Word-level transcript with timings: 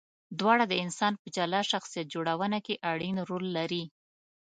دواړه 0.39 0.65
د 0.67 0.73
انسان 0.83 1.13
په 1.21 1.27
جلا 1.35 1.61
شخصیت 1.71 2.07
جوړونه 2.13 2.57
کې 2.65 2.81
اړین 2.91 3.15
رول 3.29 3.45
لري. 3.57 3.83